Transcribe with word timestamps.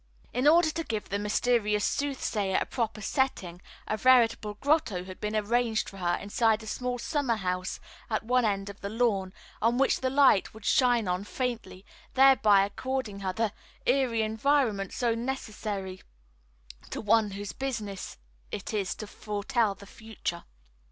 In 0.33 0.47
order 0.47 0.71
to 0.71 0.83
give 0.83 1.09
the 1.09 1.19
mysterious 1.19 1.85
sooth 1.85 2.23
sayer 2.23 2.57
a 2.59 2.65
proper 2.65 3.01
setting, 3.01 3.61
a 3.87 3.97
veritable 3.97 4.55
grotto 4.55 5.03
had 5.03 5.19
been 5.19 5.35
arranged 5.35 5.87
for 5.87 5.97
her 5.97 6.15
inside 6.15 6.63
a 6.63 6.65
small 6.65 6.97
summer 6.97 7.35
house 7.35 7.79
at 8.09 8.23
one 8.23 8.43
end 8.43 8.67
of 8.67 8.81
the 8.81 8.89
lawn, 8.89 9.31
on 9.61 9.77
which 9.77 9.99
the 10.01 10.09
light 10.09 10.55
would 10.55 10.65
shine 10.65 11.07
only 11.07 11.25
faintly, 11.25 11.85
thereby 12.15 12.65
according 12.65 13.19
her 13.19 13.31
the 13.31 13.53
eerie 13.85 14.23
environment 14.23 14.91
so 14.91 15.13
necessary 15.13 16.01
to 16.89 16.99
one 16.99 17.29
whose 17.29 17.53
business 17.53 18.17
it 18.51 18.73
is 18.73 18.95
to 18.95 19.05
foretell 19.05 19.75
the 19.75 19.85
future. 19.85 20.45